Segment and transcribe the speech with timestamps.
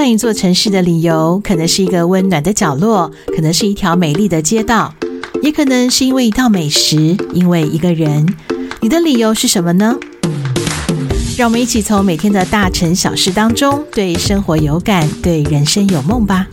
[0.00, 4.94] 换一座城市的理由，可能是一个温暖的角落，可能是一条美丽的街道，
[5.42, 8.26] 也可能是因为一道美食，因为一个人。
[8.80, 9.94] 你的理由是什么呢？
[11.36, 16.46] 让我们一起从每天的大城小事当中，对生活有感，对人生有梦吧。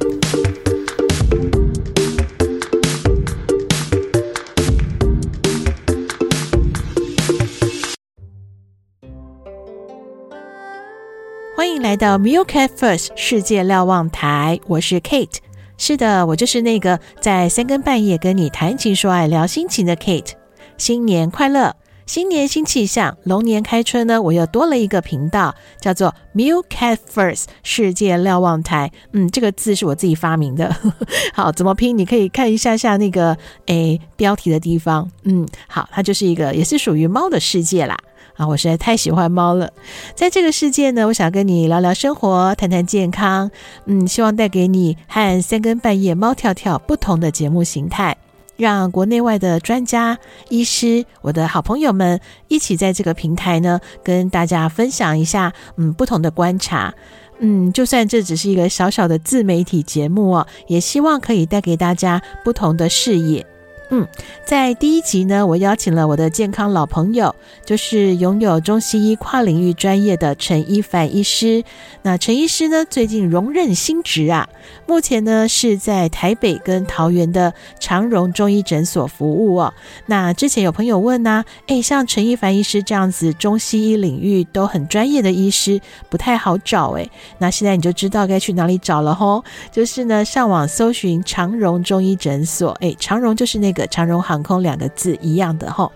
[11.87, 15.37] 来到 MuleCat First 世界瞭望台，我是 Kate。
[15.77, 20.31] 是的，我就是那个在三更半夜跟你谈情说爱聊心情的 Kate。
[20.77, 21.73] 新年快乐！
[22.05, 28.91] 新年新气象，龙年开春呢，我又多了一个频道，叫做 MuleCat First 世界瞭望台。
[29.13, 30.75] 嗯，这个字是我自己发明的。
[31.33, 31.97] 好，怎么拼？
[31.97, 35.09] 你可以看一下下那个诶标题的地方。
[35.23, 37.97] 嗯，好，它就是一个也是属于猫的世界啦。
[38.37, 39.73] 啊，我实在太喜欢猫了。
[40.15, 43.51] 在这个世界呢，我想跟你聊聊生活，谈谈健康。
[43.85, 48.15] 嗯，希望带给你和三更半夜猫跳跳不同的节目形态，
[48.55, 56.93] 让国内外的专家、医师、我的好朋友们一起在这个平台呢，跟大家分享一下嗯不同的观察。
[57.39, 63.45] 嗯，就算这只是一个小小的自媒体节目哦，也希望可以带给大家不同的视野。
[63.89, 64.05] 嗯，
[64.43, 71.63] 在第一集呢，我邀请了我的健康老朋友，就是拥有中西医跨领域专业的陈一凡医师。
[72.01, 74.49] 那陈医师呢，最近荣任新职啊，
[74.87, 79.73] 目前呢是在台北跟桃园的长荣中医诊所服务哦。
[80.07, 87.09] 那之前有朋友问呢，诶，像陈一凡医师这样子中西医领域都很专业的医师，不太好找诶。
[87.37, 93.76] 那现在你就知道该去哪里找了吼，就是呢上网搜寻长荣中医诊所，诶，长荣就是那个。
[93.77, 95.91] 个长荣航空两个字一样的吼。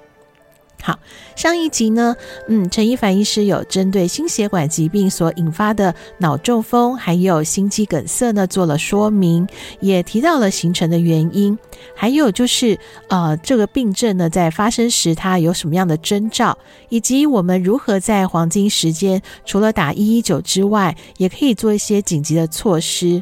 [0.84, 0.98] 好，
[1.36, 2.16] 上一集呢，
[2.48, 9.48] 嗯，陈一凡医师有针对心血管疾病所引发的脑中风，还有心肌梗塞呢做了说明，
[9.80, 11.56] 也提到了形成的原因，
[11.96, 12.78] 还有就是
[13.09, 16.58] 呃，这个病症呢在发生时它有什么样的征兆，
[16.90, 23.22] 以及我们如何在黄金时间除了打一一九之外，也可以做一些紧急的措施。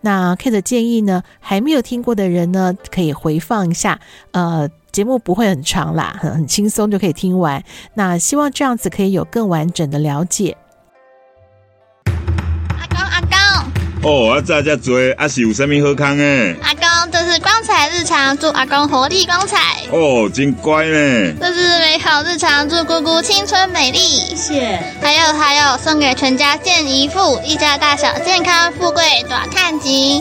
[0.00, 4.00] 那 Kate 建议呢，还没有听过的人呢，可以回放一下，
[4.32, 4.68] 呃。
[4.90, 7.62] 节目不会很长啦，很很轻松就可以听完。
[7.94, 10.56] 那希望这样子可以有更完整的了解。
[12.06, 16.56] 阿公阿公，哦，啊在这做，啊是有啥物好康诶？
[16.62, 16.87] 阿公，这
[17.38, 19.58] 是光彩日常，祝阿公活力光彩。
[19.92, 21.34] 哦，真乖呢。
[21.38, 24.00] 这是美好日常，祝姑姑青春美丽。
[24.34, 24.82] 谢谢。
[25.00, 30.20] 还有还有，送给全家健一富，一家大小健康富贵短看吉。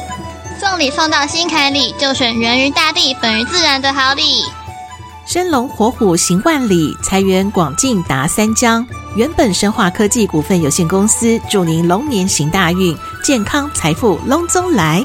[0.59, 4.44] 送礼送到心坎里，就选源于大地、本于自然的好礼。
[5.25, 8.85] 生龙活虎行万里，财源广进达三江。
[9.16, 15.03] 原本生化科技股份有限公司祝您龙年行大运，健康财富龙中来。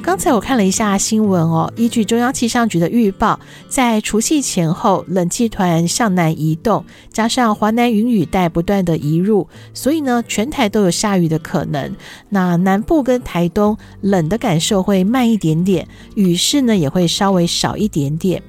[0.00, 3.38] 刚才我看了一下新闻哦，依据中央气象局的预报，
[3.68, 11.94] 在除夕前后，冷气团向南移动，加上华南云雨带不断的移入，所以呢，全台都有下雨的可能。
[12.28, 18.42] 那南部跟台东冷的感受会慢一点点，雨势呢也会稍微少一点点。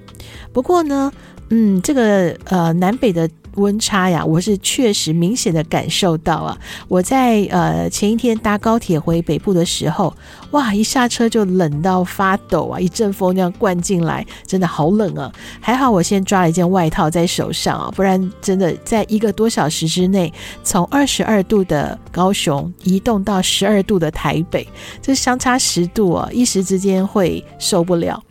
[0.53, 1.11] 不过呢，
[1.49, 3.29] 嗯，这个呃南北的。
[3.59, 6.57] 温差呀，我是确实明显的感受到啊！
[6.87, 10.15] 我在呃前一天搭高铁回北部的时候，
[10.51, 12.79] 哇，一下车就冷到发抖啊！
[12.79, 15.31] 一阵风那样灌进来，真的好冷啊！
[15.59, 20.33] 还好我先抓了一件外套在手上啊，不然真的在一个多小时之内，
[20.63, 24.67] 从二十二度的高雄移动到十二度的台北，
[25.01, 28.23] 这相差十度啊，一时之间会受不了。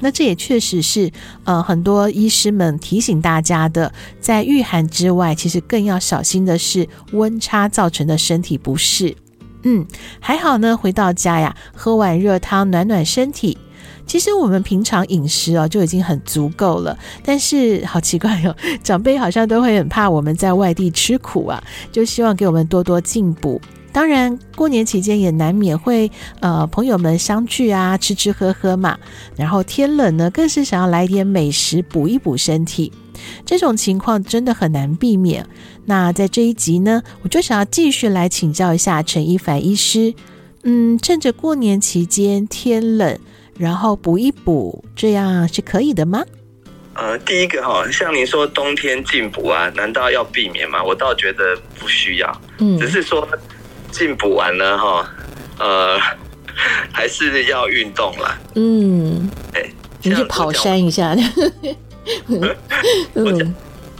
[0.00, 1.10] 那这也确实是，
[1.44, 9.14] 呃，很多医师们提醒大家的，在御寒之外，其实更要小心的是温差造成的身体不适。
[9.62, 9.86] 嗯，
[10.20, 13.56] 还好呢，回到家呀，喝碗热汤暖暖身体。
[14.06, 18.54] 其实我们平常饮食哦就已经很足够了，但是好奇怪哦，
[18.84, 23.58] 长辈好像都会很怕我们在外地吃苦啊，就希望给我们多多进补。
[23.94, 26.10] 当然，过年期间也难免会
[26.40, 28.98] 呃朋友们相聚啊，吃吃喝喝嘛。
[29.36, 32.92] 然后天冷呢，更是想要来点美食补一补身体。
[33.46, 35.46] 这种情况真的很难避免。
[35.84, 40.12] 那在这一集呢，我就想要继续来请教一下陈一凡医师。
[40.64, 43.16] 嗯，趁着过年期间天冷，
[43.56, 46.24] 然后补一补，这样是可以的吗？
[46.94, 50.82] 呃，第一个哈，像您说冬天进补啊，难道要避免吗？
[50.82, 52.40] 我倒觉得不需要。
[52.58, 53.28] 嗯，只是说。
[53.94, 55.08] 进补完了哈，
[55.60, 55.96] 呃，
[56.92, 58.36] 还是要运动啦。
[58.56, 59.62] 嗯，哎，
[60.02, 61.14] 你去跑山一下。
[63.14, 63.54] 嗯。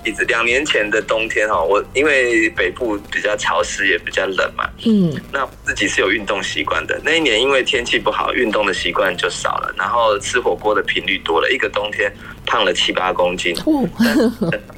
[0.06, 7.00] 一直两年前的冬天哈，我因为北部比较潮湿也比较冷嘛，嗯，那自己是有运动习惯的。
[7.02, 12.14] 那一年因为天气不好，运动的习惯就少了，然后吃火锅的频率多了，一个冬天
[12.44, 13.56] 胖了七八公斤。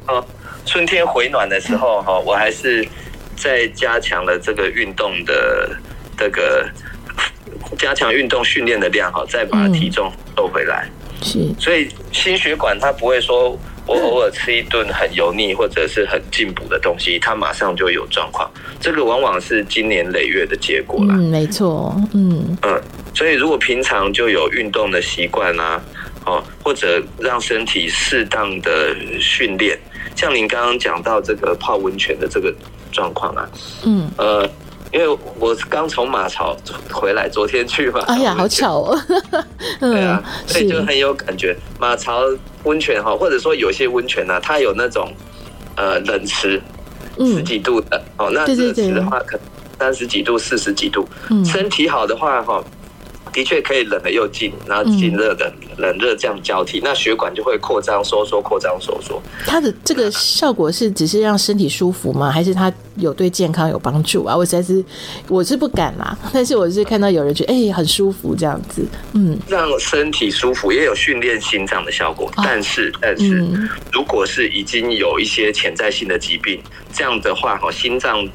[0.07, 0.25] 哦，
[0.65, 2.87] 春天回暖的时候哈，我还是
[3.37, 5.77] 在加强了这个运动的
[6.17, 6.69] 这个
[7.79, 10.88] 加强运动训练的量哈，再把体重瘦回来。
[11.23, 13.59] 是，所以心血管它不会说。
[13.88, 18.50] 我偶尔吃一顿很油腻或者是很进补的东西，它马上就有状况。
[18.81, 21.15] 这个往往是经年累月的结果啦。
[21.17, 21.94] 嗯，没错。
[22.12, 22.83] 嗯嗯，
[23.15, 25.81] 所以如果平常就有运动的习惯啊，
[26.25, 29.79] 哦，或者让身体适当的训练，
[30.17, 32.53] 像您刚刚讲到这个泡温泉的这个
[32.97, 33.49] 状况啊，
[33.85, 34.49] 嗯呃。
[34.93, 36.57] 因为我刚从马槽
[36.91, 38.01] 回来，昨天去嘛。
[38.07, 38.99] 哎呀，好巧哦！
[39.81, 41.55] 对啊，所以就很有感觉。
[41.79, 42.21] 马槽
[42.63, 45.13] 温泉哈，或者说有些温泉呢，它有那种
[45.77, 46.63] 呃冷池，
[47.19, 48.31] 十几度的哦。
[48.33, 49.41] 那热池的话，可能
[49.79, 51.07] 三十几度、四十几度。
[51.31, 52.63] 嗯身体好的话哈。
[53.37, 59.23] 的确可以冷的又进，然后进热的冷热这样交替，那血管就会扩张收缩，扩张收缩。
[59.44, 62.31] 它的这个效果是只是让身体舒服吗？
[62.31, 64.35] 还是它有对健康有帮助啊？
[64.35, 64.83] 我实在是
[65.29, 72.33] 我是不敢啦，但是我是看到有人觉得哎、欸、很舒服这样子，嗯，让身体舒服也有训练心脏的效果。
[72.38, 73.47] 但是但是
[73.93, 76.59] 如果是已经有一些潜在性的疾病，
[76.91, 78.27] 这样的话哈，心脏。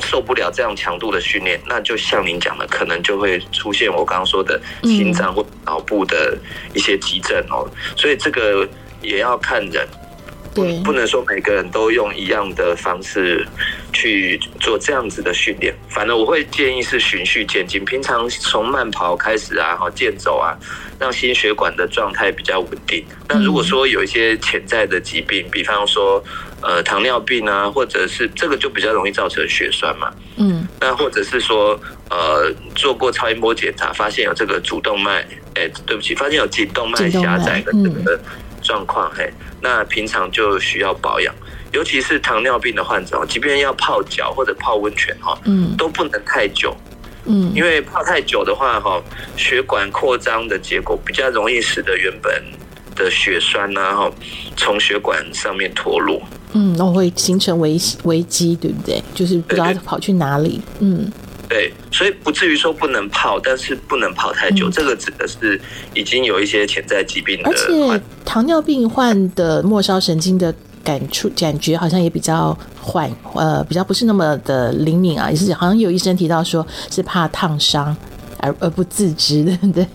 [0.00, 6.36] 受不了这样强度的训练，那就像您讲的，可能就会出现我刚刚说的心脏或脑部的
[6.74, 7.68] 一些急症哦。
[7.96, 8.68] 所以这个
[9.00, 9.86] 也要看人，
[10.54, 13.46] 对，不能说每个人都用一样的方式
[13.92, 15.74] 去做这样子的训练。
[15.88, 20.56] 反正我会建议是循序渐进，平常从慢跑开始啊，好健走啊，
[20.98, 23.04] 让心血管的状态比较稳定。
[23.28, 26.22] 那如果说有一些潜在的疾病，比方说。
[26.62, 30.12] 呃，糖尿病啊，或者是这个就比较容易造成血栓嘛。
[30.36, 31.78] 嗯，那或者是说，
[32.08, 35.26] 呃，做过超音波检查，发现有这个主动脉，
[35.56, 38.18] 哎，对不起，发现有颈动脉狭窄的这个
[38.62, 39.28] 状况，嘿，
[39.60, 41.34] 那平常就需要保养，
[41.72, 46.76] 尤其是糖尿病的患者，即便要泡脚或者泡温泉哈，嗯，都不能太久，
[47.26, 49.02] 嗯，因为泡太久的话哈，
[49.36, 52.40] 血管扩张的结果比较容易使得原本
[52.94, 54.10] 的血栓呐哈，
[54.56, 56.22] 从血管上面脱落。
[56.52, 59.02] 嗯，然后会形成危危机，对不对？
[59.14, 60.60] 就是不知道跑去哪里。
[60.80, 61.10] 嗯，
[61.48, 64.68] 对，所以不至于说不能泡，但是不能泡太久。
[64.68, 65.60] 嗯、这个指的是
[65.94, 67.48] 已经有一些潜在疾病的。
[67.48, 70.54] 而且糖尿病患的末梢神经的
[70.84, 75.30] 感触感觉好像也比较缓，呃，比较不是那么的灵敏啊。
[75.30, 77.96] 也是好像有医生提到说是怕烫伤
[78.38, 79.86] 而而不自知对不， 对。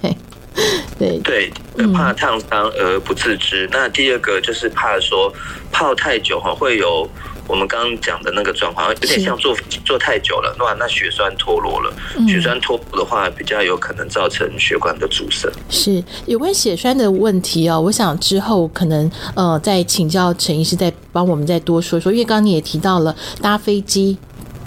[0.97, 1.51] 对对，
[1.93, 3.65] 怕烫伤而不自知。
[3.67, 5.33] 嗯、那第二个就是怕说
[5.71, 7.09] 泡太久哈，会有
[7.47, 9.55] 我们刚刚讲的那个状况，有点像坐
[9.85, 11.93] 坐太久了，那那血栓脱落了。
[12.17, 15.49] 嗯、血栓脱落的话，比较有可能造成血管的阻塞。
[15.69, 22.11] 是有关血栓的问题哦，我想之后可能呃再请教陈医师，再帮我们再多说说。
[22.11, 24.17] 因为刚刚你也提到了搭飞机。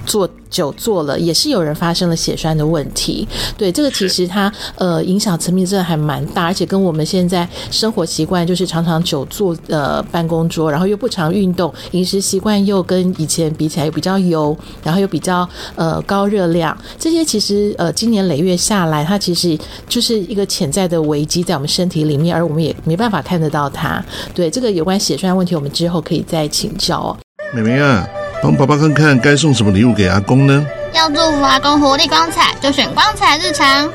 [0.07, 3.27] 坐久坐了，也是有人发生了血栓的问题。
[3.57, 24.05] 对，这个其实它呃影响层面真的还蛮大，而且跟我们现在生活习惯就是常常久坐呃办公桌，然后又不常运动，饮食习惯又跟以前比起来又比较油，然后又比较呃高热量，这些其实呃今年累月下来，它其实就是一个潜在的危机在我们身体里面，而我们也没办法看得到它。
[24.35, 27.17] 对，这个有关血栓问题，我们之后可以再请教哦。
[27.55, 28.20] 妹妹啊。
[28.43, 30.67] 帮爸爸看看该送什么礼物给阿公呢？
[30.93, 33.91] 要祝福阿公活力光彩，就选光彩日常。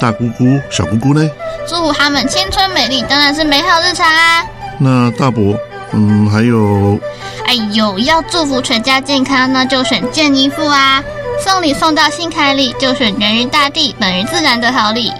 [0.00, 1.28] 大姑姑、小姑姑呢？
[1.66, 4.44] 祝福他们青春美丽，当然是美好日常啊。
[4.78, 5.58] 那大伯，
[5.92, 7.00] 嗯，还有，
[7.46, 11.02] 哎呦，要祝福全家健康，那就选健衣妇啊。
[11.42, 15.12] 送礼送到心坎里，就选源于大地、本于自然的好礼。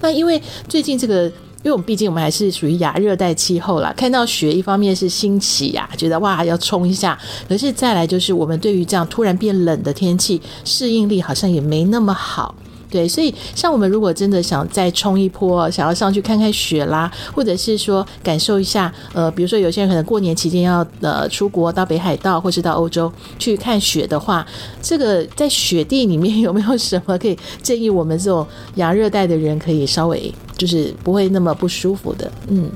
[0.00, 1.30] 那因为最近这个。
[1.62, 12.54] 因为我们毕竟我们还是属于亚热带气候啦，看到雪一方面是新奇呀、啊，觉得哇要冲一下，可是再来就是我们对于这样突然变冷的天气适应力好像也没那么好。
[12.90, 24.44] 对，所以像我们如果真的想再冲一波，想要上去看看雪啦，或者是说感受一下，呃，比如说有些人可能过年期间要呃出国到北海道或是到欧洲去看雪的话，
[24.82, 32.30] 这个在雪地里面 有没有什么可以建议我们这种亚热带的人可以稍微就是不会那么不舒服的？
[32.48, 32.70] 嗯，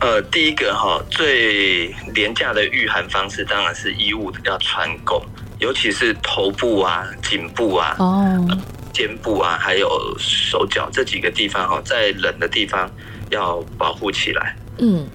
[0.00, 5.22] 呃，第一个哈，最廉价的御寒方式当然是衣物要穿够。
[5.64, 8.46] 尤其是头部啊、颈部啊、哦、
[8.92, 12.86] 肩部啊，还有手脚这几个地方哈，在冷的地方
[13.30, 14.54] 要保护起来。
[14.76, 15.08] 嗯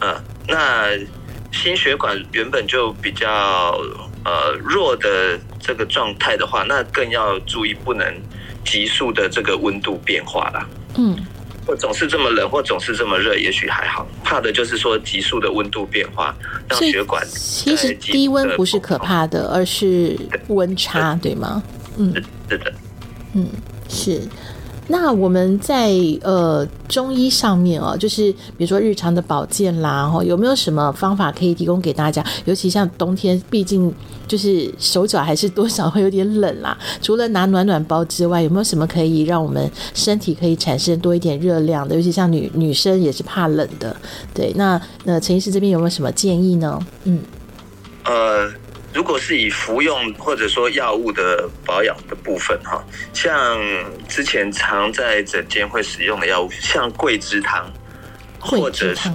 [0.00, 0.18] 呃，
[0.48, 0.88] 那
[1.52, 3.78] 心血管原本就比较
[4.24, 8.06] 呃弱的这个状态的话，那更要注意不能
[8.64, 10.66] 急速的这个温度变化啦。
[10.96, 11.14] 嗯。
[11.66, 14.06] 或总是这么冷，或总是这么热，也许还好。
[14.24, 16.34] 怕的就是说急速的温度变化，
[16.68, 17.26] 让血管。
[17.28, 21.62] 其实低温不是可怕的，而是温差，对，吗？
[21.96, 22.12] 嗯，
[22.48, 22.72] 是的，
[23.34, 23.48] 嗯，
[23.88, 24.22] 是。
[24.92, 32.22] 那我们在呃中医上面哦，就是比如说日常的保健啦，哈，有没有什么方法可以提供给大家？
[32.44, 33.90] 尤其像冬天，毕竟
[34.28, 36.76] 就是手脚还是多少会有点冷啦。
[37.00, 41.96] 除了拿暖暖包之外，有没有什么可以让我们身体可以产生多一点热量的？
[41.96, 43.96] 尤其像女女生也是怕冷的，
[44.34, 44.52] 对。
[44.56, 46.78] 那那陈医师这边有没有什么建议呢？
[47.04, 47.18] 嗯，
[48.04, 48.52] 呃。
[48.94, 52.84] 如果是以服用或者说药物的保养的部分哈，
[53.14, 53.58] 像
[54.08, 57.72] 之前常在诊间会使用的药物，像桂枝汤，
[58.38, 59.10] 或者是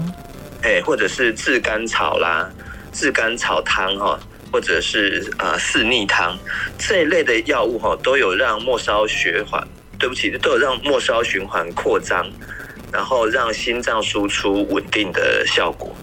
[0.63, 2.49] 哎，或者是炙甘草啦、
[2.91, 4.19] 炙甘草汤哈，
[4.51, 6.35] 或者是呃四逆汤
[6.79, 9.65] 这一类的药物哈，都有让末梢血环，
[9.99, 12.27] 对不起，都有让末梢循环扩张，
[12.91, 15.95] 然后让心脏输出稳定的效果。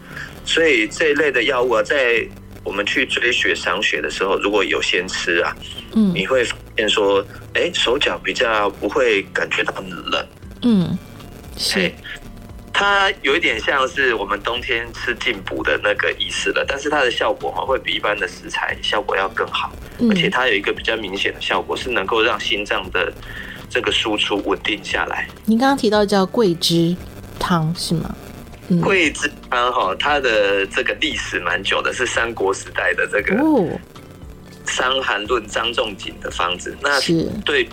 [0.47, 2.25] 所以这一类的药物啊，在
[2.65, 5.55] 我们去追雪赏雪的时候，如果有先吃啊，
[5.95, 9.75] 嗯，你会发现说，哎，手脚比较不会感觉到
[10.11, 10.27] 冷，
[10.63, 10.99] 嗯，
[11.57, 11.93] 是，
[12.73, 23.13] 它有一点像是我们冬天吃进补的那个意思了，但是它的效果哈会比一般的食材效果要更好，嗯，而且它有一个比较明显的效果是能够让心脏的
[23.71, 25.29] 这个输出稳定下来。
[25.45, 26.97] 您刚刚提到叫桂枝
[27.39, 28.15] 汤是吗？
[28.83, 33.35] 桂枝汤哈，它的这个历史蛮久的，是三国时代的这个
[34.67, 36.75] 《伤寒论》张仲景的方子。
[36.81, 36.99] 那
[37.45, 37.69] 对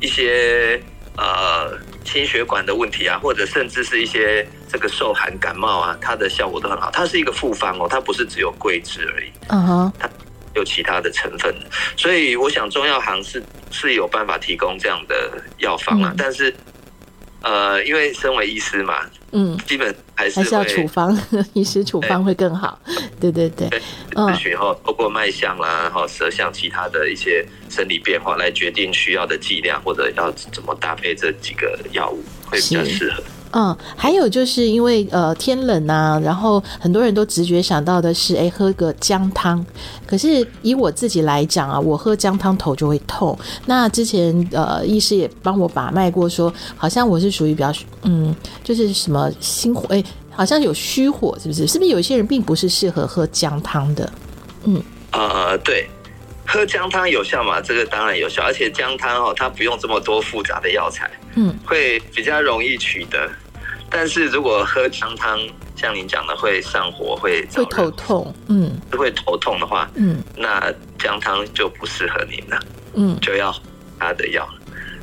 [0.00, 0.80] 一些
[1.16, 6.90] 呃心血管的问题啊，或者甚至是一些这个受寒感冒啊，它的效果都很好。
[6.90, 9.30] 它是一个复方哦，它不是只有桂枝而已。
[9.48, 10.08] 嗯哼，它
[10.54, 11.54] 有其他的成分。
[11.96, 16.54] 所以我想中药行是是有办法提供这样的药方啊，但是。
[17.42, 19.00] 呃，因为身为医师嘛，
[19.32, 21.18] 嗯，基本还是还是要处方，
[21.54, 22.78] 医师处方会更好。
[23.18, 23.68] 对对对，
[24.16, 33.22] 嗯，然后透过脉象啦，然后舌象其他的一些生理变化来决定需要的剂量，或者要怎么搭配这几个药物会比较适合。
[33.52, 39.64] 嗯，还有就是因为呃天冷啊，然后很多人都直觉想到的是，哎，喝个姜汤。
[40.06, 43.36] 可是以我自己来讲啊，我喝姜汤头就会痛。
[43.66, 51.66] 那之前呃医师也帮我把脉过说，好像我是属于比较嗯，就是什么心火，哎，好像有虚火，是不是？
[51.66, 54.12] 是不是有一些人并不是适合喝姜汤的？
[54.64, 54.80] 嗯，
[55.10, 55.88] 呃，对，
[56.46, 57.60] 喝姜汤有效吗？
[57.60, 61.10] 这个当然有效，而且姜汤哦，它不用这么多复杂的药材。
[61.36, 63.30] 嗯，会比较容易取得，
[63.88, 65.38] 但是如果喝姜汤，
[65.76, 72.60] 像您讲的会上火，会会头痛，嗯，会头痛的话，嗯，那姜汤就不适合您了，
[72.94, 73.54] 嗯，就要
[73.98, 74.46] 他的药，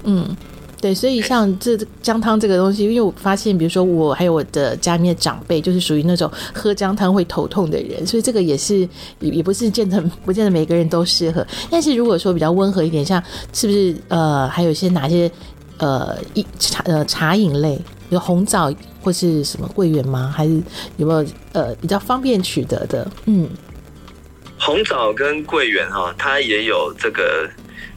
[0.04, 0.36] 嗯，
[0.82, 8.80] 对，所以像这姜汤这个东西，因为我发现，比如说我还有我的家里面的长辈，就是属于那种喝姜汤会头痛的人，所以这个也是
[9.20, 15.32] 也也不是见得不见得每个人都适合，但是如果说比较温和一点，像是不是呃，还有一些哪些？
[15.80, 17.80] 呃，一茶呃茶饮类
[18.10, 20.34] 有红枣或是什么桂圆吗？
[20.36, 20.62] 还是
[20.98, 23.08] 有没有呃比较方便取得的？
[23.26, 23.48] 嗯，
[24.58, 27.48] 红枣跟桂圆哈，它也有这个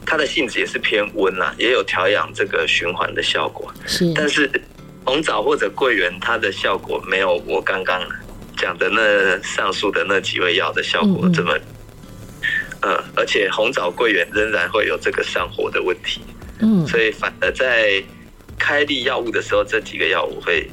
[0.05, 3.73] 它的性质也是偏温啦，也有调养这个循环的效果。
[3.87, 4.49] 是，但是
[5.03, 7.99] 红枣或者桂圆它的效果没有我刚刚
[8.57, 11.61] 讲的那上述的那几味药的效果这么，嗯，
[12.81, 16.21] 嗯，呃，而且红枣桂圆仍然会有这个上火的问题。
[16.61, 18.01] 嗯，所以反而在
[18.57, 20.69] 开立药物的时候，这几个药物会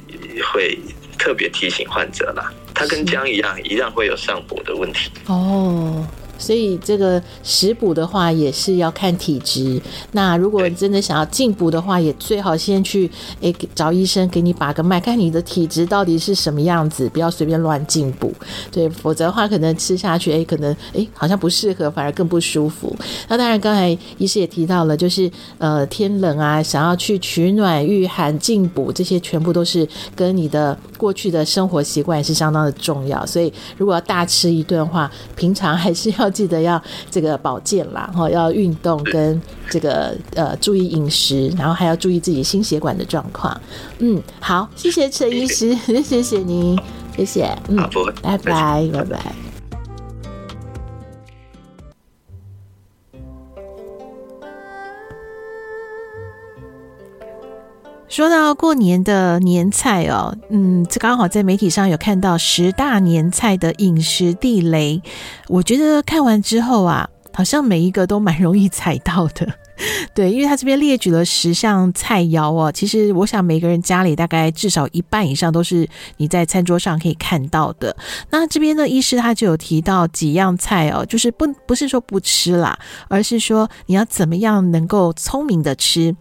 [0.53, 0.77] 会
[1.17, 2.53] 特别提醒患者啦。
[2.73, 5.09] 它跟姜一样，一样会有上火的问题。
[5.25, 6.07] 哦。
[6.39, 9.79] 所以这个食补的话也是要看体质。
[10.13, 18.33] 那如果真的想要进补的话，也最好先去诶找医生给你把个脉，看你的体质到底是什么样子，不要随便乱进补。
[18.71, 22.95] 对，否则的话可能吃下去，诶可能诶好像不适合，反而更不舒服。
[23.27, 33.25] 那当然，刚才医师也提到了，就是呃天冷啊，想要去取暖御寒进补，这些全部都是跟你的过去的生活习惯是相当的重要。
[33.25, 36.28] 所以如果要大吃一顿的话，平常还是要。
[36.29, 43.59] 记得要这个保健啦，哈，要运动跟这个呃注意饮食，然后还要注意自己心血管的状况。
[43.99, 46.77] 嗯，好，谢谢陈医师，谢谢您，
[47.15, 47.77] 谢谢，嗯，
[48.21, 49.48] 拜拜，拜拜。
[58.19, 65.01] 说到过年的年菜哦，嗯，这刚好在媒体上有看到十大年菜的饮食地雷，
[65.47, 69.47] 我觉得看完之后啊，好像每一个都蛮容易踩到的。
[70.13, 77.95] 对，因为他这边列举了十项菜肴哦，其实我想每个人家里大概至少一半以上都是你在餐桌上可以看到的。
[78.31, 86.13] 那这边的医师他就有提到几样菜哦，就是不不是说不吃啦，而是说你要怎么样能够聪明的吃。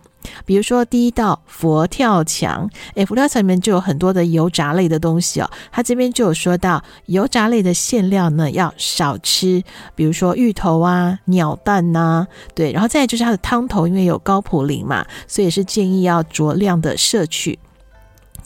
[0.45, 5.51] 比如说第一道佛跳墙，诶，佛跳墙里面就有很多的油炸类的东西哦。
[5.71, 9.63] 它这边就有说到油炸类的馅料呢要少吃，
[9.95, 17.59] 比如说芋头啊、鸟蛋呐、啊，对，然后再就是它的汤头，因为有高普林嘛，所以也是建议要酌量的摄取。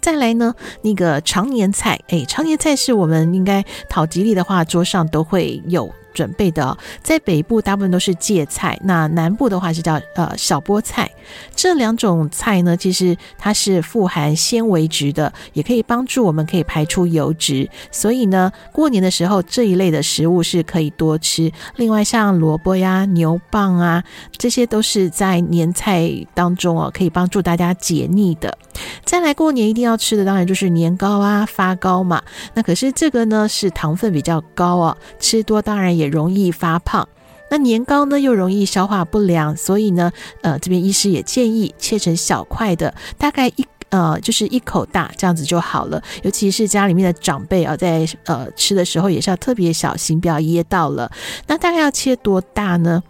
[0.01, 5.93] 再来呢，那个长年菜，诶，长年菜是我们应该讨吉利的话，桌上都会有。
[6.13, 11.11] 准备的，在北部大部分都是芥菜，那南部的话是叫呃小菠菜。
[11.55, 17.69] 这两种菜呢，其实它是富含纤维质的，也可以帮助我们可以排出油脂。
[17.91, 21.51] 所以呢，过年的时候这一类的食物是可以多吃。
[21.77, 24.05] 另外像萝卜呀、牛蒡啊，
[24.37, 28.57] 这些都是在年菜当中哦，可以帮助大家解腻的。
[29.05, 32.21] 再来过年一定要吃的，当然就是年糕啊、发糕嘛。
[32.55, 36.02] 那可是这个呢是糖分比较高哦，吃多当然也。
[36.03, 37.09] 也容易发胖，
[37.51, 40.11] 那年糕呢又容易消化不良，所以呢，
[40.43, 46.03] 呃，这边医师也建议切成小块的，大概一呃就是一口大这样子就好了。
[46.23, 51.11] 尤其是家里面的长辈啊，在呃吃的时候也是要特别小心，不要噎到了。
[51.47, 53.03] 那大概要切多大呢？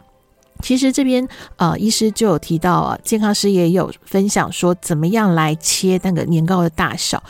[0.62, 1.26] 其实这边
[1.56, 7.22] 呃，医师就有提到啊，健康师也有分享说，怎么样来切那个年糕的大小。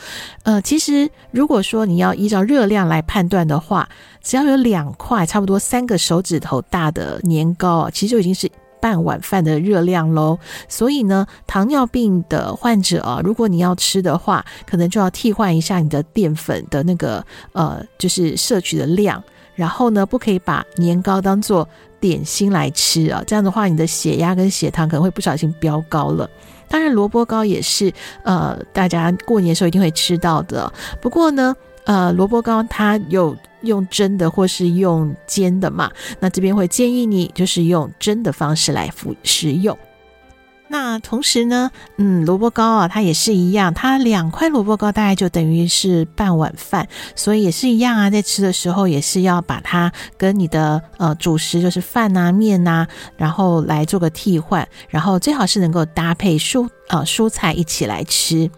[0.43, 3.89] 呃，其实如果说你要依照热量来判断的话，
[4.21, 8.49] 只要有两块，差不多三个手指头大的年糕啊，其实就已经是
[8.79, 10.37] 半碗饭的热量喽。
[10.69, 19.21] 所以呢，糖尿病的患者啊，如果你要吃的话，可能就要替换一下你的淀粉的那个呃，就是摄取的量。
[19.55, 21.67] 然后呢，不可以把年糕当做
[22.03, 26.29] 点心来吃啊，这样的话，你的血压跟血糖可能会不小心飙高了。
[26.67, 27.89] 当然，萝卜糕也是
[28.23, 30.69] 呃，大家过年的时候一定会吃到的。
[30.99, 35.89] 不过呢，呃，萝卜糕它有用蒸的或是用煎的嘛，
[36.19, 39.77] 那这边会建议你就是用蒸的方式来服食用。
[40.73, 56.67] 那同时呢，嗯，萝卜糕啊，它也是一样，它两块萝卜糕大概就等于是半碗饭，所以也是一样啊，在吃的时候也是要把它跟你的呃主食就是饭呐、面呐，然后来做个替换，然后最好是能够搭配蔬。
[56.89, 58.51] 呃，蔬菜一起来吃，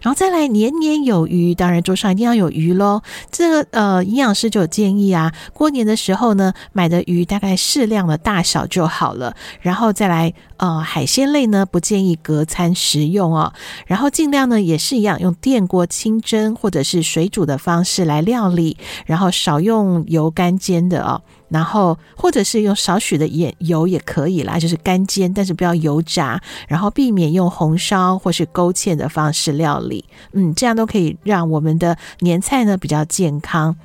[0.00, 3.02] 然后再来年年有余，当然桌上一定要有鱼喽。
[3.30, 9.34] 这呃，营养师就有建议啊，过年的时候呢，买的鱼大概适量的大小就好了。
[9.60, 13.52] 然后再来呃，海鲜类呢，不建议隔餐食用哦。
[13.86, 21.20] 然后尽量呢也是一样，用电锅清蒸或者是水煮的方式来料理，然后少用油干煎的哦。
[21.52, 26.40] 然后，或者是用少许的盐油也可以啦，就是干煎，但是不要油炸。
[26.66, 33.76] 然后避免用红烧或是勾芡的方式料理，嗯，这样都可以让我们的年菜呢比较健康。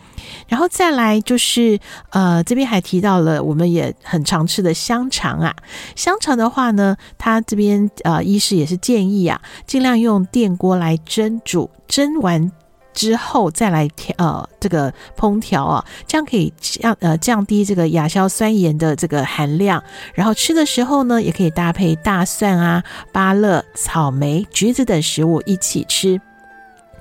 [0.47, 1.77] 然后再来就是，
[2.12, 5.53] 呃，这边还提到了我们也很常吃的香肠啊。
[5.95, 12.51] 香肠的话呢，它这边呃，医师也是建议啊，尽量用电锅来蒸煮，蒸完。
[12.97, 19.83] 之后再来调呃这个烹调啊，这样可以降呃降低这个亚硝酸盐的这个含量。
[20.15, 26.19] 然后吃的时候呢，也可以搭配大蒜啊、芭乐、草莓、橘子等食物一起吃。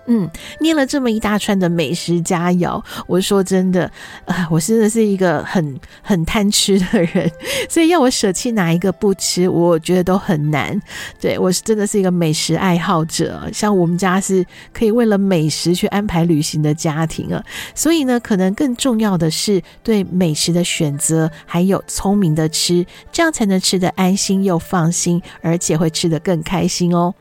[0.07, 0.29] 嗯，
[0.61, 3.91] 念了这么一大串的美食佳肴，我说真的，
[4.25, 7.31] 啊，我真的是一个很很贪吃的人，
[7.69, 10.81] 所以要我舍弃哪一个不吃，我觉得都很难。
[11.21, 17.43] 对，我是真的是一个美食爱好者，像我们家是可以为了美食去安排旅行的家庭啊，
[17.75, 27.13] 所以呢，可能更重要的是对美食的选择，还有聪明的吃，这样才能吃得安心又放心，而且会吃得更开心哦。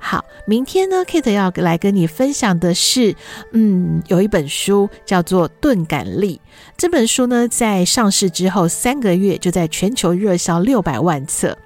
[0.00, 3.14] 好，明天呢，Kate 要来跟你分享的是，
[3.52, 6.40] 嗯，有一本书叫做《钝感力》。
[6.76, 11.56] 这本书呢，在上市之后三个月就在全球热销六百万册。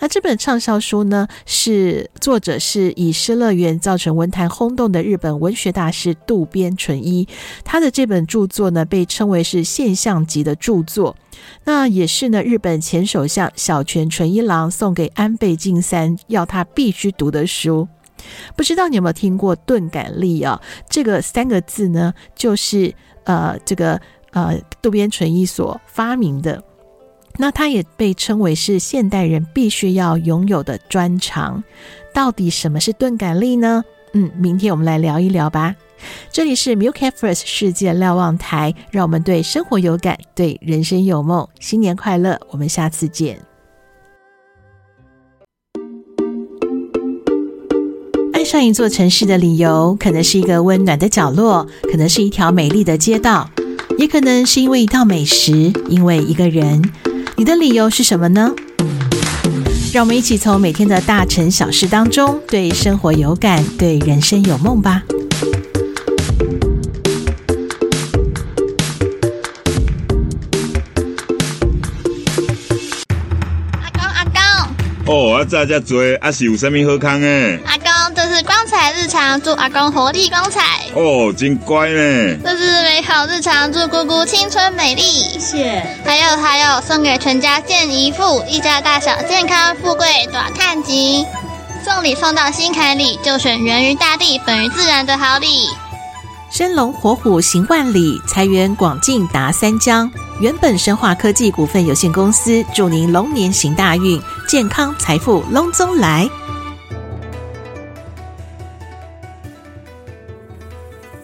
[0.00, 7.26] 那这本畅销书呢，是作者是以《失乐园》造成文坛轰动的日本文学大师渡边淳一。
[7.64, 11.16] 他的这本著作呢，被称为是现象级的著作。
[11.64, 17.88] 那也是呢，日本前首相小泉纯一郎送给安倍晋三，要他必须读的书。
[18.56, 20.60] 不知道你有没有听过“钝感力”啊？
[20.90, 22.92] 这个三个字呢，就是
[23.24, 24.00] 呃，这个
[24.32, 26.62] 呃，渡边淳一所发明的。
[27.40, 31.62] 那它也被称为是现代人必须要拥有的专长。
[32.12, 33.84] 到底什么是钝感力呢？
[34.12, 35.76] 嗯，明天我们来聊一聊吧。
[36.32, 41.46] 这里是 MILK First 世界瞭望台，让我们对生活有感，对人生有梦。
[41.60, 43.38] 新年快乐，我们下次见。
[48.32, 53.48] 爱上一座城市的理由，可能是一个温暖的角落，可能是一条美丽的街道，
[53.98, 56.82] 也可能是因为一道美食，因为一个人。
[57.38, 58.52] 你的理由是什么呢？
[59.94, 65.04] 让我们一起从每天的大城小事当中，对生活有感，对人生有梦吧。
[73.70, 77.60] 阿公阿公哦，啊，这这多，啊是有啥物好康诶？
[78.88, 80.62] 彩日常，祝阿公活力光彩。
[80.94, 82.38] 哦，真乖呢。
[82.42, 85.02] 这是美好日常，祝姑姑青春美丽。
[85.02, 85.96] 谢谢。
[86.06, 91.26] 还有还有，送给全家健一富，一家大小健康富贵短叹吉。
[91.84, 95.68] 送礼送到心坎里，就选源于大地、本于自然的好礼。
[96.50, 100.10] 生龙活虎行万里，财源广进达三江。
[100.40, 106.26] 原本生化科技股份有限公司祝您龙年行大运，健康财富隆中来。